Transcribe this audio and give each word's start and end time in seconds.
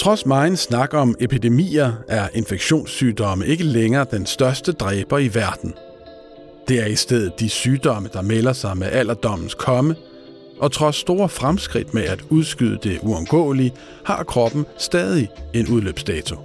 Trods 0.00 0.26
meget 0.26 0.58
snak 0.58 0.94
om 0.94 1.14
epidemier, 1.20 1.92
er 2.08 2.28
infektionssygdomme 2.34 3.46
ikke 3.46 3.64
længere 3.64 4.06
den 4.10 4.26
største 4.26 4.72
dræber 4.72 5.18
i 5.18 5.34
verden. 5.34 5.74
Det 6.68 6.80
er 6.80 6.86
i 6.86 6.96
stedet 6.96 7.40
de 7.40 7.48
sygdomme, 7.48 8.08
der 8.12 8.22
melder 8.22 8.52
sig 8.52 8.76
med 8.76 8.86
alderdommens 8.86 9.54
komme, 9.54 9.96
og 10.58 10.72
trods 10.72 10.96
store 10.96 11.28
fremskridt 11.28 11.94
med 11.94 12.02
at 12.02 12.24
udskyde 12.30 12.78
det 12.82 12.98
uundgåelige, 13.02 13.72
har 14.04 14.24
kroppen 14.24 14.66
stadig 14.78 15.28
en 15.54 15.68
udløbsdato. 15.68 16.36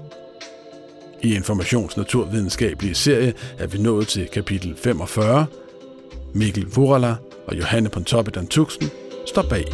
I 1.23 1.35
Informations 1.35 1.98
Naturvidenskabelige 1.98 2.95
serie 2.95 3.34
er 3.58 3.67
vi 3.67 3.77
nået 3.77 4.08
til 4.08 4.27
kapitel 4.27 4.76
45. 4.77 5.45
Mikkel 6.34 6.66
Vurala 6.76 7.16
og 7.48 7.58
Johanne 7.58 7.90
Pontoppidan 7.90 8.48
Tuxen 8.48 8.90
står 9.26 9.45
bag. 9.49 9.66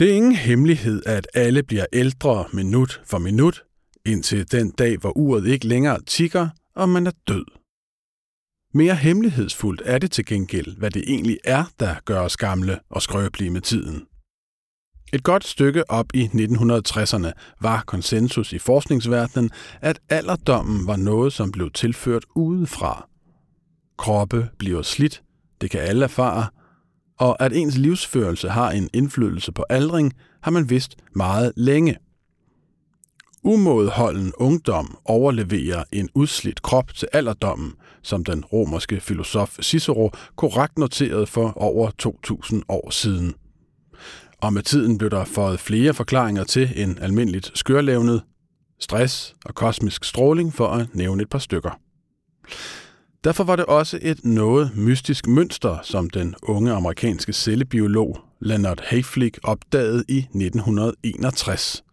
Det 0.00 0.10
er 0.10 0.14
ingen 0.14 0.34
hemmelighed, 0.34 1.02
at 1.06 1.28
alle 1.34 1.62
bliver 1.62 1.86
ældre 1.92 2.44
minut 2.52 3.02
for 3.06 3.18
minut, 3.18 3.64
indtil 4.06 4.52
den 4.52 4.70
dag, 4.70 4.98
hvor 4.98 5.18
uret 5.18 5.46
ikke 5.46 5.66
længere 5.66 6.02
tigger, 6.06 6.48
og 6.76 6.88
man 6.88 7.06
er 7.06 7.10
død. 7.28 7.44
Mere 8.74 8.94
hemmelighedsfuldt 8.94 9.82
er 9.84 9.98
det 9.98 10.10
til 10.10 10.24
gengæld, 10.24 10.76
hvad 10.78 10.90
det 10.90 11.04
egentlig 11.06 11.38
er, 11.44 11.64
der 11.80 11.94
gør 12.04 12.20
os 12.20 12.36
gamle 12.36 12.78
og 12.90 13.02
skrøbelige 13.02 13.50
med 13.50 13.60
tiden. 13.60 14.06
Et 15.12 15.22
godt 15.22 15.44
stykke 15.44 15.90
op 15.90 16.06
i 16.14 16.24
1960'erne 16.24 17.32
var 17.60 17.84
konsensus 17.86 18.52
i 18.52 18.58
forskningsverdenen, 18.58 19.50
at 19.80 20.00
alderdommen 20.08 20.86
var 20.86 20.96
noget, 20.96 21.32
som 21.32 21.52
blev 21.52 21.70
tilført 21.70 22.24
udefra. 22.34 23.08
Kroppe 23.98 24.48
bliver 24.58 24.82
slidt, 24.82 25.22
det 25.60 25.70
kan 25.70 25.80
alle 25.80 26.04
erfare, 26.04 26.46
og 27.20 27.42
at 27.42 27.52
ens 27.52 27.76
livsførelse 27.76 28.48
har 28.48 28.70
en 28.70 28.88
indflydelse 28.92 29.52
på 29.52 29.64
aldring, 29.68 30.12
har 30.42 30.50
man 30.50 30.70
vidst 30.70 30.96
meget 31.14 31.52
længe. 31.56 31.96
Umådeholden 33.42 34.32
ungdom 34.36 34.98
overleverer 35.04 35.84
en 35.92 36.08
udslidt 36.14 36.62
krop 36.62 36.94
til 36.94 37.08
alderdommen, 37.12 37.72
som 38.02 38.24
den 38.24 38.44
romerske 38.44 39.00
filosof 39.00 39.56
Cicero 39.62 40.10
korrekt 40.36 40.78
noterede 40.78 41.26
for 41.26 41.52
over 41.56 41.90
2000 41.90 42.62
år 42.68 42.90
siden. 42.90 43.34
Og 44.40 44.52
med 44.52 44.62
tiden 44.62 44.98
blev 44.98 45.10
der 45.10 45.24
fået 45.24 45.60
flere 45.60 45.94
forklaringer 45.94 46.44
til 46.44 46.72
en 46.76 46.98
almindeligt 46.98 47.50
skørlevnet, 47.54 48.22
stress 48.80 49.34
og 49.44 49.54
kosmisk 49.54 50.04
stråling 50.04 50.54
for 50.54 50.68
at 50.68 50.94
nævne 50.94 51.22
et 51.22 51.28
par 51.28 51.38
stykker. 51.38 51.80
Derfor 53.24 53.44
var 53.44 53.56
det 53.56 53.64
også 53.64 53.98
et 54.02 54.24
noget 54.24 54.76
mystisk 54.76 55.26
mønster, 55.26 55.78
som 55.82 56.10
den 56.10 56.34
unge 56.42 56.72
amerikanske 56.72 57.32
cellebiolog 57.32 58.18
Leonard 58.40 58.80
Hayflick 58.84 59.38
opdagede 59.42 60.04
i 60.08 60.18
1961. 60.18 61.84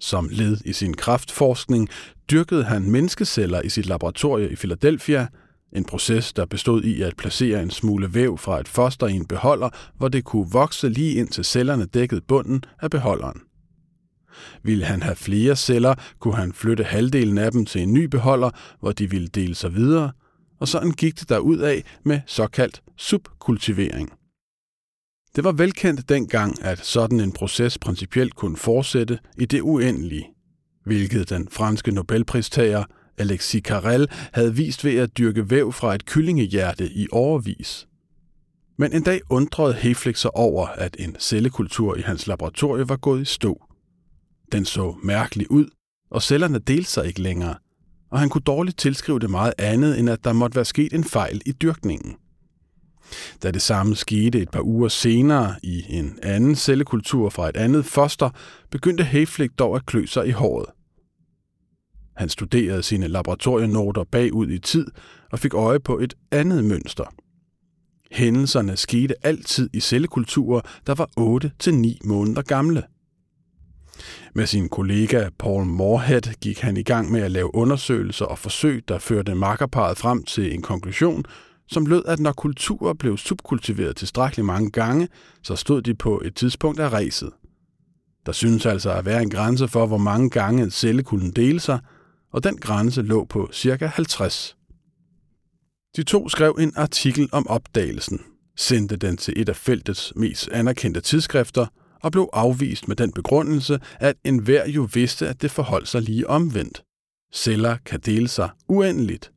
Som 0.00 0.28
led 0.32 0.56
i 0.64 0.72
sin 0.72 0.94
kraftforskning 0.94 1.88
dyrkede 2.30 2.64
han 2.64 2.90
menneskeceller 2.90 3.62
i 3.62 3.68
sit 3.68 3.86
laboratorie 3.86 4.50
i 4.50 4.56
Philadelphia, 4.56 5.26
en 5.72 5.84
proces, 5.84 6.32
der 6.32 6.46
bestod 6.46 6.82
i 6.82 7.02
at 7.02 7.16
placere 7.16 7.62
en 7.62 7.70
smule 7.70 8.14
væv 8.14 8.38
fra 8.38 8.60
et 8.60 8.68
foster 8.68 9.06
i 9.06 9.12
en 9.12 9.26
beholder, 9.26 9.68
hvor 9.96 10.08
det 10.08 10.24
kunne 10.24 10.50
vokse 10.52 10.88
lige 10.88 11.14
ind 11.14 11.28
til 11.28 11.44
cellerne 11.44 11.84
dækkede 11.84 12.20
bunden 12.20 12.64
af 12.80 12.90
beholderen. 12.90 13.40
Ville 14.62 14.84
han 14.84 15.02
have 15.02 15.16
flere 15.16 15.56
celler, 15.56 15.94
kunne 16.20 16.36
han 16.36 16.52
flytte 16.52 16.84
halvdelen 16.84 17.38
af 17.38 17.52
dem 17.52 17.66
til 17.66 17.82
en 17.82 17.92
ny 17.92 18.04
beholder, 18.04 18.50
hvor 18.80 18.92
de 18.92 19.10
ville 19.10 19.28
dele 19.28 19.54
sig 19.54 19.74
videre– 19.74 20.12
og 20.58 20.68
sådan 20.68 20.90
gik 20.90 21.20
det 21.20 21.28
der 21.28 21.38
ud 21.38 21.58
af 21.58 21.84
med 22.04 22.20
såkaldt 22.26 22.82
subkultivering. 22.96 24.12
Det 25.36 25.44
var 25.44 25.52
velkendt 25.52 26.08
dengang, 26.08 26.62
at 26.62 26.86
sådan 26.86 27.20
en 27.20 27.32
proces 27.32 27.78
principielt 27.78 28.34
kunne 28.34 28.56
fortsætte 28.56 29.18
i 29.38 29.46
det 29.46 29.60
uendelige, 29.60 30.26
hvilket 30.84 31.30
den 31.30 31.48
franske 31.50 31.92
Nobelpristager 31.92 32.84
Alexis 33.18 33.62
Carrel 33.62 34.08
havde 34.32 34.54
vist 34.54 34.84
ved 34.84 34.96
at 34.96 35.18
dyrke 35.18 35.50
væv 35.50 35.72
fra 35.72 35.94
et 35.94 36.06
kyllingehjerte 36.06 36.90
i 36.92 37.06
overvis. 37.12 37.88
Men 38.78 38.92
en 38.92 39.02
dag 39.02 39.20
undrede 39.30 39.74
Heflik 39.74 40.16
sig 40.16 40.36
over, 40.36 40.66
at 40.66 40.96
en 40.98 41.16
cellekultur 41.18 41.96
i 41.96 42.00
hans 42.00 42.26
laboratorie 42.26 42.88
var 42.88 42.96
gået 42.96 43.22
i 43.22 43.24
stå. 43.24 43.64
Den 44.52 44.64
så 44.64 44.96
mærkelig 45.02 45.50
ud, 45.50 45.66
og 46.10 46.22
cellerne 46.22 46.58
delte 46.58 46.90
sig 46.90 47.06
ikke 47.06 47.22
længere, 47.22 47.54
og 48.16 48.20
han 48.20 48.28
kunne 48.28 48.42
dårligt 48.42 48.78
tilskrive 48.78 49.18
det 49.18 49.30
meget 49.30 49.54
andet, 49.58 49.98
end 49.98 50.10
at 50.10 50.24
der 50.24 50.32
måtte 50.32 50.54
være 50.54 50.64
sket 50.64 50.92
en 50.92 51.04
fejl 51.04 51.40
i 51.46 51.52
dyrkningen. 51.52 52.16
Da 53.42 53.50
det 53.50 53.62
samme 53.62 53.96
skete 53.96 54.40
et 54.40 54.50
par 54.50 54.60
uger 54.60 54.88
senere 54.88 55.54
i 55.62 55.84
en 55.88 56.18
anden 56.22 56.54
cellekultur 56.54 57.30
fra 57.30 57.48
et 57.48 57.56
andet 57.56 57.84
foster, 57.84 58.30
begyndte 58.70 59.04
Hayflick 59.04 59.58
dog 59.58 59.76
at 59.76 59.86
klø 59.86 60.06
sig 60.06 60.26
i 60.26 60.30
håret. 60.30 60.66
Han 62.16 62.28
studerede 62.28 62.82
sine 62.82 63.08
laboratorienoter 63.08 64.04
bagud 64.04 64.48
i 64.48 64.58
tid 64.58 64.86
og 65.32 65.38
fik 65.38 65.54
øje 65.54 65.80
på 65.80 65.98
et 65.98 66.14
andet 66.30 66.64
mønster. 66.64 67.04
Hændelserne 68.10 68.76
skete 68.76 69.14
altid 69.22 69.70
i 69.72 69.80
cellekulturer, 69.80 70.60
der 70.86 70.94
var 70.94 71.08
8-9 72.00 72.08
måneder 72.08 72.42
gamle– 72.42 72.82
med 74.34 74.46
sin 74.46 74.68
kollega 74.68 75.28
Paul 75.38 75.64
Moorhead 75.64 76.34
gik 76.40 76.60
han 76.60 76.76
i 76.76 76.82
gang 76.82 77.12
med 77.12 77.20
at 77.20 77.30
lave 77.30 77.54
undersøgelser 77.54 78.24
og 78.24 78.38
forsøg, 78.38 78.84
der 78.88 78.98
førte 78.98 79.34
makkerparet 79.34 79.98
frem 79.98 80.24
til 80.24 80.54
en 80.54 80.62
konklusion, 80.62 81.24
som 81.68 81.86
lød, 81.86 82.02
at 82.06 82.20
når 82.20 82.32
kulturer 82.32 82.94
blev 82.94 83.16
subkultiveret 83.16 83.96
tilstrækkeligt 83.96 84.46
mange 84.46 84.70
gange, 84.70 85.08
så 85.42 85.56
stod 85.56 85.82
de 85.82 85.94
på 85.94 86.22
et 86.24 86.34
tidspunkt 86.34 86.80
af 86.80 86.92
ræset. 86.92 87.30
Der 88.26 88.32
synes 88.32 88.66
altså 88.66 88.92
at 88.92 89.04
være 89.04 89.22
en 89.22 89.30
grænse 89.30 89.68
for, 89.68 89.86
hvor 89.86 89.98
mange 89.98 90.30
gange 90.30 90.62
en 90.62 90.70
celle 90.70 91.02
kunne 91.02 91.32
dele 91.32 91.60
sig, 91.60 91.78
og 92.32 92.44
den 92.44 92.56
grænse 92.56 93.02
lå 93.02 93.24
på 93.24 93.50
ca. 93.54 93.86
50. 93.86 94.56
De 95.96 96.02
to 96.02 96.28
skrev 96.28 96.56
en 96.60 96.72
artikel 96.76 97.28
om 97.32 97.46
opdagelsen, 97.48 98.20
sendte 98.56 98.96
den 98.96 99.16
til 99.16 99.34
et 99.36 99.48
af 99.48 99.56
feltets 99.56 100.12
mest 100.16 100.48
anerkendte 100.48 101.00
tidsskrifter– 101.00 101.66
og 102.02 102.12
blev 102.12 102.28
afvist 102.32 102.88
med 102.88 102.96
den 102.96 103.12
begrundelse, 103.12 103.80
at 104.00 104.16
enhver 104.24 104.68
jo 104.68 104.88
vidste, 104.94 105.28
at 105.28 105.42
det 105.42 105.50
forholdt 105.50 105.88
sig 105.88 106.02
lige 106.02 106.30
omvendt. 106.30 106.82
Celler 107.32 107.76
kan 107.86 108.00
dele 108.00 108.28
sig 108.28 108.50
uendeligt. 108.68 109.32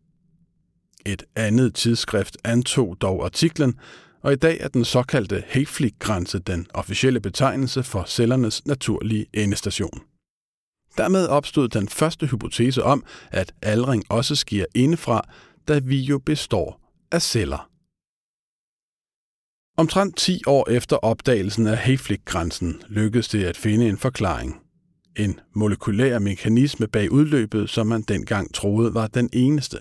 Et 1.06 1.24
andet 1.36 1.76
tidsskrift 1.76 2.38
antog 2.44 2.98
dog 3.02 3.26
artiklen, 3.26 3.80
og 4.22 4.34
i 4.34 4.36
dag 4.36 4.58
er 4.60 4.68
den 4.68 4.86
såkaldte 4.86 5.44
Hayflick-grænse 5.48 6.40
den 6.40 6.68
officielle 6.74 7.20
betegnelse 7.20 7.84
for 7.84 8.04
cellernes 8.08 8.66
naturlige 8.66 9.26
endestation. 9.34 10.02
Dermed 10.98 11.28
opstod 11.28 11.68
den 11.68 11.90
første 11.90 12.28
hypotese 12.28 12.84
om, 12.84 13.04
at 13.32 13.54
aldring 13.62 14.04
også 14.10 14.36
sker 14.36 14.66
indefra, 14.76 15.22
da 15.68 15.80
vi 15.80 16.00
jo 16.00 16.20
består 16.20 16.82
af 17.12 17.22
celler. 17.22 17.70
Omtrent 19.80 20.18
10 20.18 20.42
år 20.48 20.70
efter 20.70 20.96
opdagelsen 20.96 21.68
af 21.68 21.78
Hayflick-grænsen 21.78 22.82
lykkedes 22.88 23.28
det 23.28 23.44
at 23.44 23.58
finde 23.58 23.90
en 23.90 23.98
forklaring. 23.98 24.56
En 25.16 25.40
molekylær 25.56 26.20
mekanisme 26.20 26.88
bag 26.88 27.12
udløbet, 27.12 27.70
som 27.70 27.88
man 27.88 28.02
dengang 28.02 28.54
troede 28.54 28.94
var 28.94 29.08
den 29.08 29.30
eneste. 29.34 29.78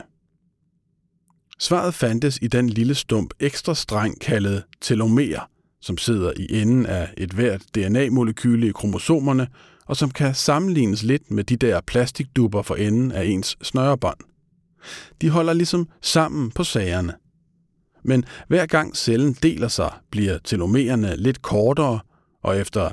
Svaret 1.59 1.95
fandtes 1.95 2.39
i 2.42 2.47
den 2.47 2.68
lille 2.68 2.95
stump 2.95 3.34
ekstra 3.41 3.74
streng 3.74 4.21
kaldet 4.21 4.65
telomer, 4.80 5.48
som 5.80 5.98
sidder 5.98 6.33
i 6.36 6.60
enden 6.62 6.86
af 6.86 7.09
et 7.16 7.30
hvert 7.33 7.62
DNA-molekyle 7.74 8.68
i 8.68 8.72
kromosomerne, 8.72 9.48
og 9.86 9.97
som 9.97 10.10
kan 10.10 10.34
sammenlignes 10.34 11.03
lidt 11.03 11.30
med 11.30 11.45
de 11.45 11.56
der 11.56 11.80
plastikdupper 11.86 12.62
for 12.62 12.74
enden 12.74 13.12
af 13.12 13.24
ens 13.24 13.56
snørebånd. 13.62 14.18
De 15.21 15.30
holder 15.30 15.53
ligesom 15.53 15.89
sammen 16.03 16.50
på 16.50 16.65
sagerne– 16.65 17.15
men 18.04 18.24
hver 18.48 18.66
gang 18.66 18.97
cellen 18.97 19.33
deler 19.33 19.68
sig, 19.68 19.92
bliver 20.10 20.39
telomererne 20.45 21.16
lidt 21.16 21.42
kortere, 21.42 22.00
og 22.42 22.59
efter 22.59 22.89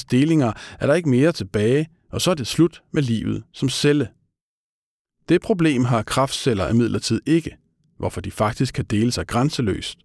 50-70 0.00 0.04
delinger 0.10 0.52
er 0.80 0.86
der 0.86 0.94
ikke 0.94 1.08
mere 1.08 1.32
tilbage, 1.32 1.88
og 2.12 2.20
så 2.20 2.30
er 2.30 2.34
det 2.34 2.46
slut 2.46 2.82
med 2.92 3.02
livet 3.02 3.42
som 3.52 3.68
celle. 3.68 4.08
Det 5.28 5.40
problem 5.40 5.84
har 5.84 6.02
kraftceller 6.02 6.68
imidlertid 6.68 7.20
ikke, 7.26 7.56
hvorfor 7.98 8.20
de 8.20 8.30
faktisk 8.30 8.74
kan 8.74 8.84
dele 8.84 9.12
sig 9.12 9.26
grænseløst, 9.26 9.98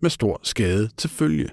med 0.00 0.10
stor 0.10 0.40
skade 0.42 0.90
til 0.96 1.10
følge. 1.10 1.50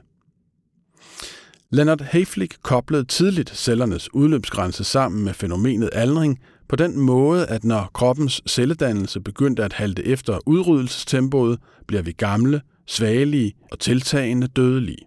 Leonard 1.70 2.02
Hayflick 2.02 2.58
koblede 2.62 3.06
tidligt 3.06 3.50
cellernes 3.50 4.14
udløbsgrænse 4.14 4.84
sammen 4.84 5.24
med 5.24 5.34
fænomenet 5.34 5.90
aldring 5.94 6.40
på 6.70 6.76
den 6.76 7.00
måde, 7.00 7.46
at 7.46 7.64
når 7.64 7.90
kroppens 7.94 8.42
celledannelse 8.48 9.20
begyndte 9.20 9.64
at 9.64 9.74
halte 9.74 10.06
efter 10.06 10.40
udryddelsestempoet, 10.46 11.60
bliver 11.88 12.02
vi 12.02 12.12
gamle, 12.12 12.62
svagelige 12.88 13.54
og 13.72 13.80
tiltagende 13.80 14.48
dødelige. 14.48 15.06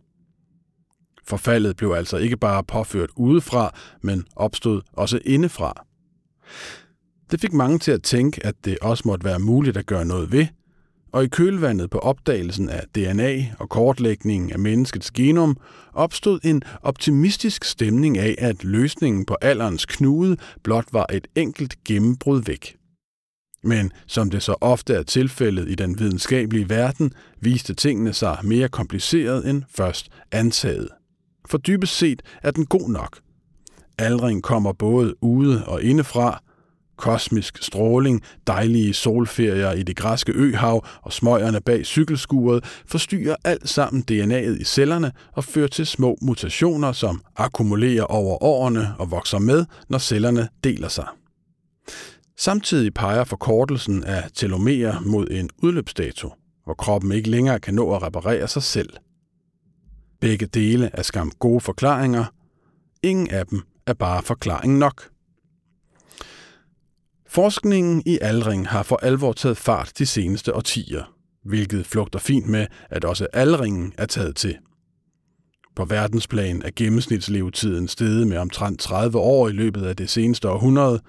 Forfaldet 1.28 1.76
blev 1.76 1.90
altså 1.92 2.16
ikke 2.16 2.36
bare 2.36 2.64
påført 2.64 3.10
udefra, 3.16 3.74
men 4.02 4.24
opstod 4.36 4.82
også 4.92 5.20
indefra. 5.24 5.86
Det 7.30 7.40
fik 7.40 7.52
mange 7.52 7.78
til 7.78 7.92
at 7.92 8.02
tænke, 8.02 8.46
at 8.46 8.54
det 8.64 8.78
også 8.82 9.02
måtte 9.06 9.24
være 9.24 9.38
muligt 9.38 9.76
at 9.76 9.86
gøre 9.86 10.04
noget 10.04 10.32
ved, 10.32 10.46
og 11.16 11.24
i 11.24 11.28
kølvandet 11.28 11.90
på 11.90 11.98
opdagelsen 11.98 12.68
af 12.68 12.82
DNA 12.94 13.46
og 13.58 13.68
kortlægningen 13.68 14.52
af 14.52 14.58
menneskets 14.58 15.10
genom 15.10 15.56
opstod 15.92 16.40
en 16.44 16.62
optimistisk 16.82 17.64
stemning 17.64 18.18
af, 18.18 18.34
at 18.38 18.64
løsningen 18.64 19.24
på 19.24 19.36
alderens 19.42 19.86
knude 19.86 20.36
blot 20.62 20.84
var 20.92 21.06
et 21.12 21.26
enkelt 21.34 21.84
gennembrud 21.84 22.42
væk. 22.42 22.76
Men 23.62 23.92
som 24.06 24.30
det 24.30 24.42
så 24.42 24.54
ofte 24.60 24.94
er 24.94 25.02
tilfældet 25.02 25.68
i 25.68 25.74
den 25.74 25.98
videnskabelige 25.98 26.68
verden, 26.68 27.12
viste 27.40 27.74
tingene 27.74 28.12
sig 28.12 28.38
mere 28.42 28.68
kompliceret 28.68 29.50
end 29.50 29.62
først 29.68 30.08
antaget. 30.32 30.88
For 31.48 31.58
dybest 31.58 31.96
set 31.96 32.22
er 32.42 32.50
den 32.50 32.66
god 32.66 32.90
nok. 32.90 33.18
Aldring 33.98 34.42
kommer 34.42 34.72
både 34.72 35.14
ude 35.22 35.66
og 35.66 35.82
indefra, 35.82 36.42
kosmisk 36.96 37.62
stråling, 37.62 38.22
dejlige 38.46 38.94
solferier 38.94 39.72
i 39.72 39.82
det 39.82 39.96
græske 39.96 40.32
øhav 40.32 40.86
og 41.02 41.12
smøgerne 41.12 41.60
bag 41.60 41.86
cykelskuret 41.86 42.64
forstyrrer 42.86 43.36
alt 43.44 43.68
sammen 43.68 44.04
DNA'et 44.10 44.60
i 44.60 44.64
cellerne 44.64 45.12
og 45.32 45.44
fører 45.44 45.68
til 45.68 45.86
små 45.86 46.18
mutationer, 46.22 46.92
som 46.92 47.20
akkumulerer 47.36 48.04
over 48.04 48.42
årene 48.42 48.94
og 48.98 49.10
vokser 49.10 49.38
med, 49.38 49.64
når 49.88 49.98
cellerne 49.98 50.48
deler 50.64 50.88
sig. 50.88 51.06
Samtidig 52.38 52.94
peger 52.94 53.24
forkortelsen 53.24 54.04
af 54.04 54.30
telomerer 54.34 55.00
mod 55.00 55.26
en 55.30 55.50
udløbsdato, 55.62 56.30
hvor 56.64 56.74
kroppen 56.74 57.12
ikke 57.12 57.30
længere 57.30 57.60
kan 57.60 57.74
nå 57.74 57.94
at 57.94 58.02
reparere 58.02 58.48
sig 58.48 58.62
selv. 58.62 58.90
Begge 60.20 60.46
dele 60.46 60.90
er 60.92 61.02
skam 61.02 61.30
gode 61.38 61.60
forklaringer. 61.60 62.24
Ingen 63.02 63.30
af 63.30 63.46
dem 63.46 63.62
er 63.86 63.94
bare 63.94 64.22
forklaring 64.22 64.78
nok. 64.78 65.15
Forskningen 67.36 68.02
i 68.06 68.18
aldring 68.22 68.68
har 68.68 68.82
for 68.82 68.96
alvor 68.96 69.32
taget 69.32 69.56
fart 69.56 69.92
de 69.98 70.06
seneste 70.06 70.54
årtier, 70.54 71.12
hvilket 71.44 71.86
flugter 71.86 72.18
fint 72.18 72.46
med, 72.46 72.66
at 72.90 73.04
også 73.04 73.26
aldringen 73.32 73.92
er 73.98 74.06
taget 74.06 74.36
til. 74.36 74.56
På 75.74 75.84
verdensplan 75.84 76.62
er 76.64 76.70
gennemsnitslevetiden 76.76 77.88
steget 77.88 78.26
med 78.26 78.36
omtrent 78.36 78.80
30 78.80 79.18
år 79.18 79.48
i 79.48 79.52
løbet 79.52 79.82
af 79.82 79.96
det 79.96 80.10
seneste 80.10 80.48
århundrede, 80.48 81.00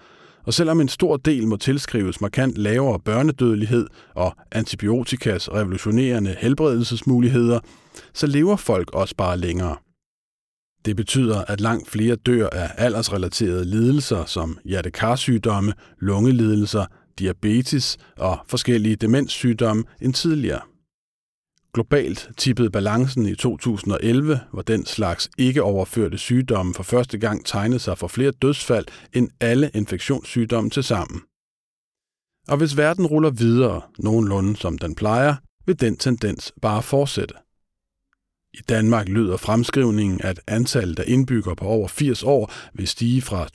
og 0.44 0.54
selvom 0.54 0.82
en 0.82 0.88
stor 0.88 1.18
del 1.18 1.48
må 1.48 1.58
tilskrives 1.58 2.22
markant 2.22 2.58
lavere 2.58 3.00
børnedødelighed 3.00 3.88
og 4.16 4.36
antibiotikas 4.52 5.52
revolutionerende 5.52 6.36
helbredelsesmuligheder, 6.40 7.60
så 8.14 8.28
lever 8.28 8.56
folk 8.56 8.92
også 8.94 9.16
bare 9.16 9.38
længere. 9.38 9.76
Det 10.86 10.96
betyder, 10.96 11.46
at 11.46 11.62
langt 11.62 11.90
flere 11.90 12.16
dør 12.16 12.50
af 12.50 12.72
aldersrelaterede 12.78 13.66
lidelser 13.66 14.26
som 14.26 14.60
hjertekarsygdomme, 14.66 15.74
lungelidelser, 16.00 16.86
diabetes 17.20 17.98
og 18.18 18.40
forskellige 18.48 18.96
demenssygdomme 18.96 19.84
end 20.02 20.14
tidligere. 20.14 20.62
Globalt 21.74 22.30
tippede 22.38 22.70
balancen 22.70 23.26
i 23.26 23.36
2011, 23.36 24.40
hvor 24.52 24.62
den 24.62 24.86
slags 24.86 25.30
ikke 25.38 25.64
overførte 25.64 26.18
sygdomme 26.18 26.74
for 26.74 26.84
første 26.84 27.18
gang 27.18 27.46
tegnede 27.46 27.80
sig 27.80 27.98
for 27.98 28.08
flere 28.08 28.32
dødsfald 28.32 28.86
end 29.14 29.30
alle 29.40 29.72
infektionssygdomme 29.74 30.70
til 30.70 30.84
sammen. 30.84 31.22
Og 32.48 32.58
hvis 32.58 32.78
verden 32.78 33.08
ruller 33.08 33.30
videre 33.30 33.82
nogenlunde 34.00 34.56
som 34.56 34.78
den 34.78 34.96
plejer, 34.96 35.36
vil 35.66 35.80
den 35.80 35.98
tendens 35.98 36.54
bare 36.62 36.84
fortsætte. 36.84 37.34
I 38.54 38.62
Danmark 38.70 39.10
lyder 39.10 39.38
fremskrivningen, 39.38 40.22
at 40.22 40.40
antallet 40.48 41.00
af 41.00 41.04
indbyggere 41.08 41.56
på 41.56 41.66
over 41.66 41.88
80 41.88 42.24
år 42.24 42.52
vil 42.74 42.88
stige 42.88 43.22
fra 43.22 43.46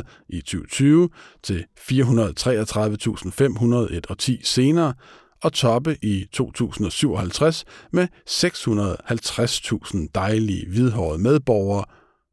270.300 0.00 0.02
i 0.28 0.40
2020 0.40 1.08
til 1.42 1.64
433.500 1.80 3.96
et 3.96 4.06
årti 4.10 4.40
senere, 4.44 4.94
og 5.42 5.52
toppe 5.52 5.98
i 6.02 6.26
2057 6.32 7.64
med 7.92 8.08
650.000 8.30 10.06
dejlige 10.14 10.68
hvidhårede 10.68 11.22
medborgere, 11.22 11.84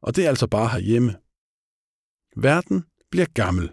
og 0.01 0.15
det 0.15 0.25
er 0.25 0.29
altså 0.29 0.47
bare 0.47 0.69
herhjemme. 0.69 1.15
Verden 2.37 2.83
bliver 3.11 3.27
gammel, 3.33 3.71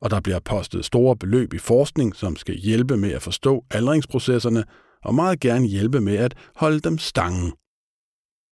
og 0.00 0.10
der 0.10 0.20
bliver 0.20 0.38
postet 0.38 0.84
store 0.84 1.16
beløb 1.16 1.54
i 1.54 1.58
forskning, 1.58 2.16
som 2.16 2.36
skal 2.36 2.54
hjælpe 2.54 2.96
med 2.96 3.12
at 3.12 3.22
forstå 3.22 3.64
aldringsprocesserne 3.70 4.64
og 5.04 5.14
meget 5.14 5.40
gerne 5.40 5.66
hjælpe 5.66 6.00
med 6.00 6.16
at 6.16 6.34
holde 6.56 6.80
dem 6.80 6.98
stangen. 6.98 7.52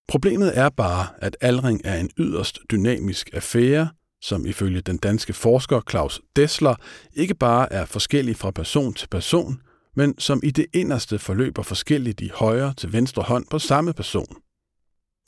Problemet 0.08 0.58
er 0.58 0.68
bare, 0.68 1.06
at 1.18 1.36
aldring 1.40 1.80
er 1.84 2.00
en 2.00 2.10
yderst 2.18 2.58
dynamisk 2.70 3.30
affære, 3.32 3.88
som 4.22 4.46
ifølge 4.46 4.80
den 4.80 4.96
danske 4.96 5.32
forsker 5.32 5.80
Claus 5.90 6.20
Dessler 6.36 6.74
ikke 7.12 7.34
bare 7.34 7.72
er 7.72 7.84
forskellig 7.84 8.36
fra 8.36 8.50
person 8.50 8.94
til 8.94 9.08
person, 9.08 9.60
men 9.96 10.18
som 10.18 10.40
i 10.44 10.50
det 10.50 10.66
inderste 10.74 11.18
forløber 11.18 11.62
forskelligt 11.62 12.20
i 12.20 12.30
højre 12.34 12.74
til 12.74 12.92
venstre 12.92 13.22
hånd 13.22 13.44
på 13.50 13.58
samme 13.58 13.92
person. 13.92 14.36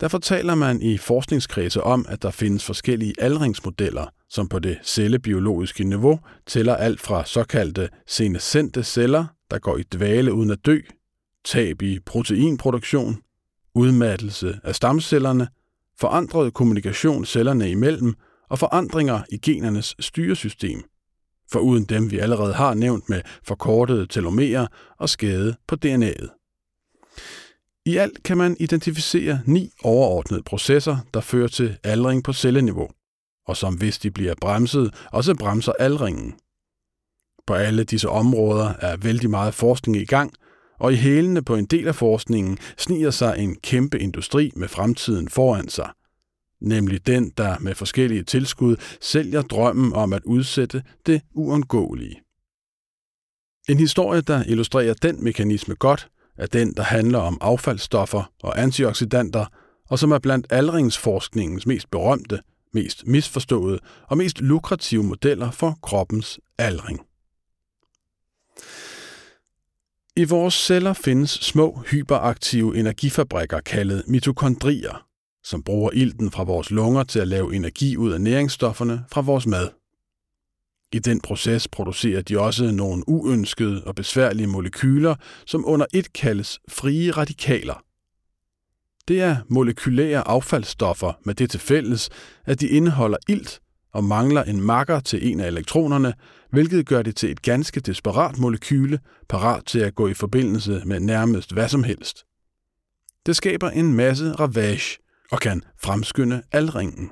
Derfor 0.00 0.18
taler 0.18 0.54
man 0.54 0.82
i 0.82 0.98
forskningskredse 0.98 1.82
om, 1.82 2.06
at 2.08 2.22
der 2.22 2.30
findes 2.30 2.64
forskellige 2.64 3.14
aldringsmodeller, 3.18 4.06
som 4.28 4.48
på 4.48 4.58
det 4.58 4.78
cellebiologiske 4.84 5.84
niveau 5.84 6.20
tæller 6.46 6.76
alt 6.76 7.00
fra 7.00 7.24
såkaldte 7.24 7.88
senescente 8.06 8.82
celler, 8.82 9.26
der 9.50 9.58
går 9.58 9.76
i 9.76 9.82
dvale 9.82 10.32
uden 10.32 10.50
at 10.50 10.66
dø, 10.66 10.80
tab 11.44 11.82
i 11.82 11.98
proteinproduktion, 12.06 13.22
udmattelse 13.74 14.60
af 14.64 14.74
stamcellerne, 14.74 15.48
forandret 16.00 16.54
kommunikation 16.54 17.24
cellerne 17.24 17.70
imellem 17.70 18.14
og 18.48 18.58
forandringer 18.58 19.22
i 19.32 19.38
genernes 19.38 19.94
styresystem, 20.00 20.82
for 21.52 21.60
uden 21.60 21.84
dem 21.84 22.10
vi 22.10 22.18
allerede 22.18 22.54
har 22.54 22.74
nævnt 22.74 23.08
med 23.08 23.22
forkortede 23.44 24.06
telomerer 24.06 24.66
og 24.98 25.08
skade 25.08 25.56
på 25.68 25.76
DNA'et. 25.84 26.36
I 27.86 27.96
alt 27.96 28.22
kan 28.22 28.38
man 28.38 28.56
identificere 28.60 29.40
ni 29.46 29.70
overordnede 29.82 30.42
processer, 30.42 30.96
der 31.14 31.20
fører 31.20 31.48
til 31.48 31.76
aldring 31.84 32.24
på 32.24 32.32
celleniveau, 32.32 32.88
og 33.46 33.56
som 33.56 33.74
hvis 33.74 33.98
de 33.98 34.10
bliver 34.10 34.34
bremset, 34.40 34.94
også 35.12 35.34
bremser 35.34 35.72
aldringen. 35.72 36.34
På 37.46 37.54
alle 37.54 37.84
disse 37.84 38.08
områder 38.08 38.74
er 38.78 38.96
vældig 38.96 39.30
meget 39.30 39.54
forskning 39.54 39.96
i 39.96 40.04
gang, 40.04 40.32
og 40.80 40.92
i 40.92 40.96
hælene 40.96 41.42
på 41.42 41.56
en 41.56 41.66
del 41.66 41.88
af 41.88 41.94
forskningen 41.94 42.58
sniger 42.78 43.10
sig 43.10 43.38
en 43.38 43.56
kæmpe 43.56 43.98
industri 43.98 44.52
med 44.56 44.68
fremtiden 44.68 45.28
foran 45.28 45.68
sig. 45.68 45.90
Nemlig 46.60 47.06
den, 47.06 47.32
der 47.36 47.58
med 47.58 47.74
forskellige 47.74 48.22
tilskud 48.22 48.76
sælger 49.00 49.42
drømmen 49.42 49.92
om 49.92 50.12
at 50.12 50.24
udsætte 50.24 50.82
det 51.06 51.22
uundgåelige. 51.34 52.20
En 53.68 53.78
historie, 53.78 54.20
der 54.20 54.44
illustrerer 54.46 54.94
den 54.94 55.24
mekanisme 55.24 55.74
godt, 55.74 56.08
er 56.36 56.46
den, 56.46 56.74
der 56.74 56.82
handler 56.82 57.18
om 57.18 57.38
affaldsstoffer 57.40 58.32
og 58.42 58.62
antioxidanter, 58.62 59.46
og 59.88 59.98
som 59.98 60.12
er 60.12 60.18
blandt 60.18 60.46
aldringsforskningens 60.50 61.66
mest 61.66 61.90
berømte, 61.90 62.40
mest 62.72 63.06
misforståede 63.06 63.78
og 64.08 64.16
mest 64.16 64.40
lukrative 64.40 65.02
modeller 65.02 65.50
for 65.50 65.78
kroppens 65.82 66.40
aldring. 66.58 67.00
I 70.20 70.24
vores 70.24 70.54
celler 70.54 70.92
findes 70.92 71.30
små 71.30 71.82
hyperaktive 71.90 72.78
energifabrikker 72.78 73.60
kaldet 73.60 74.04
mitokondrier, 74.06 75.06
som 75.44 75.62
bruger 75.62 75.90
ilten 75.90 76.30
fra 76.30 76.42
vores 76.44 76.70
lunger 76.70 77.02
til 77.02 77.18
at 77.18 77.28
lave 77.28 77.54
energi 77.54 77.96
ud 77.96 78.12
af 78.12 78.20
næringsstofferne 78.20 79.04
fra 79.12 79.20
vores 79.20 79.46
mad. 79.46 79.68
I 80.92 80.98
den 80.98 81.20
proces 81.20 81.68
producerer 81.68 82.22
de 82.22 82.40
også 82.40 82.70
nogle 82.70 83.08
uønskede 83.08 83.84
og 83.84 83.94
besværlige 83.94 84.46
molekyler, 84.46 85.14
som 85.46 85.64
under 85.66 85.86
et 85.94 86.12
kaldes 86.12 86.60
frie 86.68 87.10
radikaler. 87.10 87.82
Det 89.08 89.20
er 89.20 89.36
molekylære 89.48 90.28
affaldsstoffer 90.28 91.12
med 91.24 91.34
det 91.34 91.50
til 91.50 91.60
fælles, 91.60 92.10
at 92.44 92.60
de 92.60 92.68
indeholder 92.68 93.18
ilt 93.28 93.60
og 93.92 94.04
mangler 94.04 94.42
en 94.42 94.60
makker 94.60 95.00
til 95.00 95.30
en 95.30 95.40
af 95.40 95.46
elektronerne, 95.46 96.14
hvilket 96.52 96.86
gør 96.86 97.02
det 97.02 97.16
til 97.16 97.30
et 97.30 97.42
ganske 97.42 97.80
desperat 97.80 98.38
molekyle, 98.38 98.98
parat 99.28 99.64
til 99.64 99.78
at 99.78 99.94
gå 99.94 100.08
i 100.08 100.14
forbindelse 100.14 100.82
med 100.86 101.00
nærmest 101.00 101.52
hvad 101.52 101.68
som 101.68 101.84
helst. 101.84 102.24
Det 103.26 103.36
skaber 103.36 103.70
en 103.70 103.94
masse 103.94 104.32
ravage 104.32 104.98
og 105.30 105.40
kan 105.40 105.62
fremskynde 105.82 106.42
aldringen. 106.52 107.10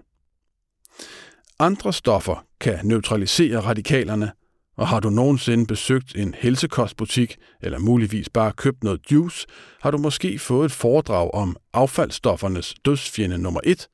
Andre 1.58 1.92
stoffer 1.92 2.46
kan 2.60 2.78
neutralisere 2.84 3.60
radikalerne, 3.60 4.32
og 4.76 4.88
har 4.88 5.00
du 5.00 5.10
nogensinde 5.10 5.66
besøgt 5.66 6.16
en 6.16 6.34
helsekostbutik 6.34 7.36
eller 7.62 7.78
muligvis 7.78 8.28
bare 8.28 8.52
købt 8.52 8.84
noget 8.84 9.00
juice, 9.12 9.46
har 9.80 9.90
du 9.90 9.98
måske 9.98 10.38
fået 10.38 10.64
et 10.64 10.72
foredrag 10.72 11.34
om 11.34 11.56
affaldsstoffernes 11.72 12.74
dødsfjende 12.84 13.38
nummer 13.38 13.60
1, 13.64 13.88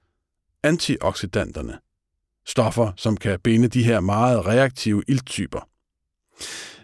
antioxidanterne 0.62 1.78
stoffer, 2.46 2.92
som 2.96 3.16
kan 3.16 3.38
binde 3.44 3.68
de 3.68 3.82
her 3.82 4.00
meget 4.00 4.46
reaktive 4.46 5.02
ilttyper. 5.08 5.68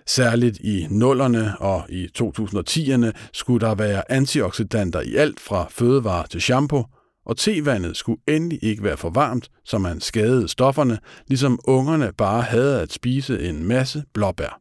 Særligt 0.06 0.58
i 0.60 0.86
nullerne 0.90 1.58
og 1.58 1.86
i 1.88 2.08
2010'erne 2.18 3.10
skulle 3.32 3.66
der 3.66 3.74
være 3.74 4.12
antioxidanter 4.12 5.00
i 5.00 5.14
alt 5.14 5.40
fra 5.40 5.66
fødevarer 5.70 6.26
til 6.26 6.40
shampoo, 6.40 6.84
og 7.26 7.36
tevandet 7.36 7.96
skulle 7.96 8.20
endelig 8.28 8.58
ikke 8.62 8.84
være 8.84 8.96
for 8.96 9.10
varmt, 9.10 9.50
så 9.64 9.78
man 9.78 10.00
skadede 10.00 10.48
stofferne, 10.48 10.98
ligesom 11.26 11.60
ungerne 11.64 12.12
bare 12.18 12.42
havde 12.42 12.80
at 12.80 12.92
spise 12.92 13.48
en 13.48 13.64
masse 13.64 14.04
blåbær. 14.14 14.60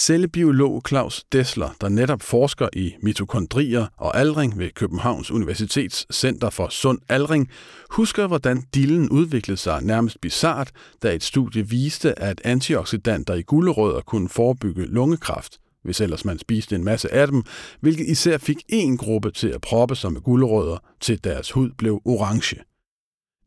Cellebiolog 0.00 0.82
Claus 0.88 1.24
Dessler, 1.32 1.70
der 1.80 1.88
netop 1.88 2.22
forsker 2.22 2.68
i 2.72 2.94
mitokondrier 3.02 3.86
og 3.96 4.18
aldring 4.18 4.58
ved 4.58 4.70
Københavns 4.70 5.30
Universitets 5.30 6.06
Center 6.14 6.50
for 6.50 6.68
Sund 6.68 6.98
Aldring, 7.08 7.48
husker, 7.90 8.26
hvordan 8.26 8.62
dillen 8.74 9.10
udviklede 9.10 9.56
sig 9.56 9.82
nærmest 9.82 10.20
bizart, 10.20 10.70
da 11.02 11.14
et 11.14 11.22
studie 11.22 11.68
viste, 11.68 12.18
at 12.18 12.40
antioxidanter 12.44 13.34
i 13.34 13.42
gulerødder 13.42 14.00
kunne 14.00 14.28
forebygge 14.28 14.86
lungekræft, 14.86 15.58
hvis 15.84 16.00
ellers 16.00 16.24
man 16.24 16.38
spiste 16.38 16.76
en 16.76 16.84
masse 16.84 17.14
af 17.14 17.26
dem, 17.26 17.42
hvilket 17.80 18.06
især 18.06 18.38
fik 18.38 18.58
en 18.68 18.96
gruppe 18.96 19.30
til 19.30 19.48
at 19.48 19.60
proppe 19.60 19.96
sig 19.96 20.12
med 20.12 20.20
gulerødder, 20.20 20.78
til 21.00 21.24
deres 21.24 21.50
hud 21.50 21.70
blev 21.78 22.00
orange. 22.04 22.67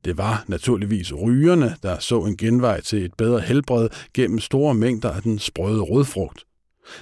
Det 0.06 0.18
var 0.18 0.44
naturligvis 0.48 1.14
rygerne, 1.14 1.76
der 1.84 2.00
så 2.00 2.22
en 2.22 2.38
genvej 2.38 2.82
til 2.82 3.06
et 3.06 3.14
bedre 3.18 3.40
helbred 3.40 3.90
gennem 4.14 4.40
store 4.40 4.74
mængder 4.74 5.12
af 5.12 5.22
den 5.22 5.40
sprøde 5.40 5.82
rødfrugt. 5.82 6.44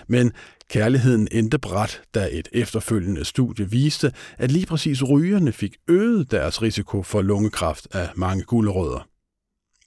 Men 0.08 0.32
kærligheden 0.70 1.28
endte 1.32 1.60
bræt, 1.60 2.02
da 2.14 2.30
et 2.32 2.50
efterfølgende 2.52 3.26
studie 3.26 3.70
viste, 3.72 4.14
at 4.38 4.52
lige 4.52 4.66
præcis 4.66 5.04
rygerne 5.10 5.52
fik 5.52 5.76
øget 5.88 6.32
deres 6.32 6.62
risiko 6.62 7.04
for 7.04 7.22
lungekræft 7.22 7.88
af 7.92 8.10
mange 8.16 8.44
gulerødder. 8.44 9.08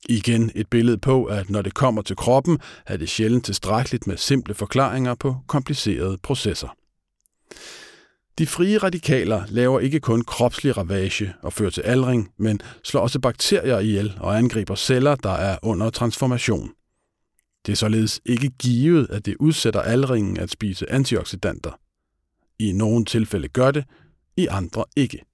Igen 0.09 0.51
et 0.55 0.69
billede 0.69 0.99
på, 0.99 1.25
at 1.25 1.51
når 1.51 1.63
det 1.63 1.75
kommer 1.75 2.03
til 2.03 2.17
kroppen, 2.17 2.59
er 2.87 2.97
det 2.97 3.09
sjældent 3.09 3.45
tilstrækkeligt 3.45 4.07
med 4.07 4.17
simple 4.17 4.55
forklaringer 4.55 5.15
på 5.15 5.37
komplicerede 5.47 6.19
processer. 6.23 6.77
De 8.39 8.47
frie 8.47 8.79
radikaler 8.79 9.45
laver 9.49 9.81
ikke 9.81 10.01
kun 10.01 10.23
kropslig 10.23 10.77
ravage 10.77 11.35
og 11.43 11.53
fører 11.53 11.71
til 11.71 11.81
aldring, 11.81 12.33
men 12.39 12.61
slår 12.85 13.01
også 13.01 13.21
bakterier 13.21 13.79
ihjel 13.79 14.17
og 14.21 14.39
angriber 14.39 14.75
celler, 14.75 15.15
der 15.15 15.31
er 15.31 15.59
under 15.63 15.91
transformation. 15.91 16.71
Det 17.67 17.73
er 17.73 17.77
således 17.77 18.21
ikke 18.25 18.51
givet, 18.51 19.11
at 19.11 19.27
det 19.27 19.37
udsætter 19.41 19.81
aldringen 19.81 20.39
at 20.39 20.51
spise 20.51 20.91
antioxidanter. 20.91 21.71
I 22.59 22.73
nogle 22.73 23.05
tilfælde 23.05 23.49
gør 23.49 23.71
det, 23.71 23.85
i 24.37 24.47
andre 24.47 24.85
ikke. 24.97 25.25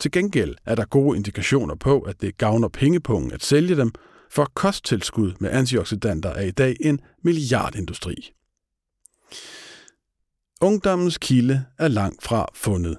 Til 0.00 0.10
gengæld 0.10 0.54
er 0.66 0.74
der 0.74 0.84
gode 0.84 1.16
indikationer 1.16 1.74
på, 1.74 2.00
at 2.00 2.20
det 2.20 2.38
gavner 2.38 2.68
pengepungen 2.68 3.32
at 3.32 3.44
sælge 3.44 3.76
dem, 3.76 3.92
for 4.30 4.50
kosttilskud 4.54 5.32
med 5.40 5.50
antioxidanter 5.50 6.30
er 6.30 6.42
i 6.42 6.50
dag 6.50 6.76
en 6.80 7.00
milliardindustri. 7.22 8.32
Ungdommens 10.62 11.18
kilde 11.18 11.64
er 11.78 11.88
langt 11.88 12.22
fra 12.22 12.46
fundet. 12.54 12.96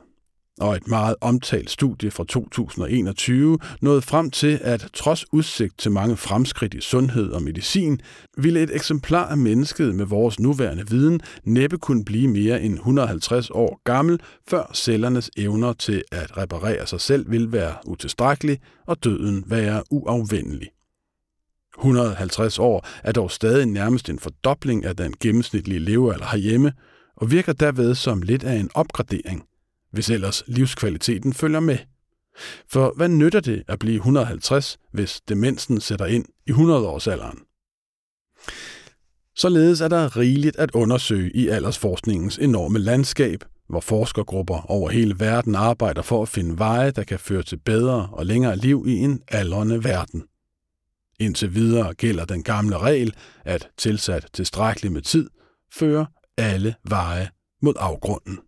Og 0.59 0.75
et 0.75 0.87
meget 0.87 1.15
omtalt 1.21 1.69
studie 1.69 2.11
fra 2.11 2.23
2021 2.29 3.57
nåede 3.81 4.01
frem 4.01 4.31
til, 4.31 4.59
at 4.61 4.89
trods 4.93 5.33
udsigt 5.33 5.79
til 5.79 5.91
mange 5.91 6.17
fremskridt 6.17 6.73
i 6.73 6.81
sundhed 6.81 7.31
og 7.31 7.43
medicin, 7.43 8.01
ville 8.37 8.61
et 8.61 8.75
eksemplar 8.75 9.27
af 9.27 9.37
mennesket 9.37 9.95
med 9.95 10.05
vores 10.05 10.39
nuværende 10.39 10.89
viden 10.89 11.21
næppe 11.43 11.77
kunne 11.77 12.05
blive 12.05 12.27
mere 12.27 12.61
end 12.61 12.73
150 12.73 13.49
år 13.49 13.81
gammel, 13.83 14.19
før 14.49 14.71
cellernes 14.73 15.29
evner 15.37 15.73
til 15.73 16.03
at 16.11 16.37
reparere 16.37 16.87
sig 16.87 17.01
selv 17.01 17.31
vil 17.31 17.51
være 17.51 17.75
utilstrækkelig 17.85 18.59
og 18.87 19.03
døden 19.03 19.43
være 19.47 19.83
uafvendelig. 19.91 20.69
150 21.77 22.59
år 22.59 22.87
er 23.03 23.11
dog 23.11 23.31
stadig 23.31 23.65
nærmest 23.65 24.09
en 24.09 24.19
fordobling 24.19 24.85
af 24.85 24.95
den 24.95 25.13
gennemsnitlige 25.19 25.79
levealder 25.79 26.25
herhjemme, 26.25 26.71
og 27.15 27.31
virker 27.31 27.53
derved 27.53 27.95
som 27.95 28.21
lidt 28.21 28.43
af 28.43 28.55
en 28.55 28.69
opgradering, 28.73 29.43
hvis 29.91 30.09
ellers 30.09 30.43
livskvaliteten 30.47 31.33
følger 31.33 31.59
med. 31.59 31.77
For 32.71 32.93
hvad 32.95 33.09
nytter 33.09 33.39
det 33.39 33.63
at 33.67 33.79
blive 33.79 33.95
150, 33.95 34.77
hvis 34.91 35.21
demensen 35.21 35.81
sætter 35.81 36.05
ind 36.05 36.25
i 36.47 36.51
100-årsalderen? 36.51 37.47
Således 39.35 39.81
er 39.81 39.87
der 39.87 40.17
rigeligt 40.17 40.55
at 40.55 40.71
undersøge 40.71 41.31
i 41.35 41.47
aldersforskningens 41.47 42.37
enorme 42.37 42.79
landskab, 42.79 43.43
hvor 43.69 43.79
forskergrupper 43.79 44.71
over 44.71 44.89
hele 44.89 45.19
verden 45.19 45.55
arbejder 45.55 46.01
for 46.01 46.21
at 46.21 46.29
finde 46.29 46.59
veje, 46.59 46.91
der 46.91 47.03
kan 47.03 47.19
føre 47.19 47.43
til 47.43 47.57
bedre 47.57 48.09
og 48.11 48.25
længere 48.25 48.55
liv 48.55 48.85
i 48.87 48.95
en 48.95 49.21
aldrende 49.27 49.83
verden. 49.83 50.23
Indtil 51.19 51.55
videre 51.55 51.93
gælder 51.93 52.25
den 52.25 52.43
gamle 52.43 52.77
regel, 52.77 53.15
at 53.45 53.69
tilsat 53.77 54.27
tilstrækkeligt 54.33 54.93
med 54.93 55.01
tid 55.01 55.29
fører 55.73 56.05
alle 56.41 56.75
veje 56.89 57.27
mod 57.61 57.73
afgrunden. 57.79 58.39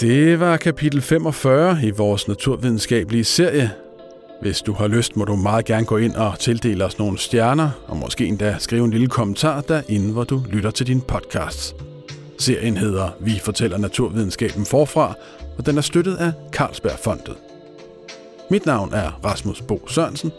Det 0.00 0.40
var 0.40 0.56
kapitel 0.56 1.00
45 1.02 1.78
i 1.82 1.90
vores 1.90 2.28
naturvidenskabelige 2.28 3.24
serie. 3.24 3.70
Hvis 4.40 4.62
du 4.62 4.72
har 4.72 4.88
lyst, 4.88 5.16
må 5.16 5.24
du 5.24 5.36
meget 5.36 5.64
gerne 5.64 5.86
gå 5.86 5.96
ind 5.96 6.14
og 6.14 6.38
tildele 6.38 6.84
os 6.84 6.98
nogle 6.98 7.18
stjerner, 7.18 7.70
og 7.86 7.96
måske 7.96 8.26
endda 8.26 8.56
skrive 8.58 8.84
en 8.84 8.90
lille 8.90 9.06
kommentar 9.06 9.60
derinde, 9.60 10.12
hvor 10.12 10.24
du 10.24 10.42
lytter 10.50 10.70
til 10.70 10.86
din 10.86 11.00
podcast. 11.00 11.76
Serien 12.38 12.76
hedder 12.76 13.08
Vi 13.20 13.40
fortæller 13.44 13.78
naturvidenskaben 13.78 14.66
forfra, 14.66 15.14
og 15.58 15.66
den 15.66 15.78
er 15.78 15.82
støttet 15.82 16.16
af 16.16 16.32
Carlsbergfondet. 16.52 17.47
Mit 18.50 18.66
navn 18.66 18.92
er 18.92 19.20
Rasmus 19.24 19.62
Bo 19.62 19.88
Sørensen. 19.88 20.32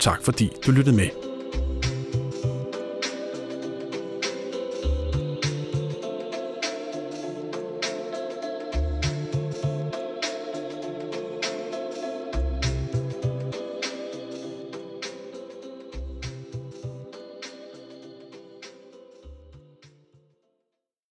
Tak 0.00 0.22
fordi 0.22 0.50
du 0.66 0.70
lyttede 0.70 0.96
med. 0.96 1.31